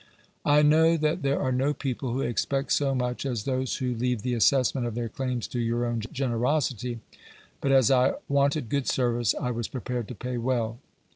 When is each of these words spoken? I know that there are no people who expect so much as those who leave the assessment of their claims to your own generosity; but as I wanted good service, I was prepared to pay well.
I 0.47 0.63
know 0.63 0.97
that 0.97 1.21
there 1.21 1.39
are 1.39 1.51
no 1.51 1.75
people 1.75 2.11
who 2.11 2.21
expect 2.21 2.71
so 2.71 2.95
much 2.95 3.23
as 3.23 3.43
those 3.43 3.75
who 3.75 3.93
leave 3.93 4.23
the 4.23 4.33
assessment 4.33 4.87
of 4.87 4.95
their 4.95 5.09
claims 5.09 5.47
to 5.49 5.59
your 5.59 5.85
own 5.85 5.99
generosity; 6.11 7.01
but 7.61 7.71
as 7.71 7.91
I 7.91 8.13
wanted 8.27 8.67
good 8.67 8.87
service, 8.87 9.35
I 9.39 9.51
was 9.51 9.67
prepared 9.67 10.07
to 10.07 10.15
pay 10.15 10.39
well. 10.39 10.79